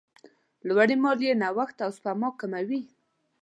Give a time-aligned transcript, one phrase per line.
[0.67, 2.81] لوړې مالیې نوښت او سپما کموي.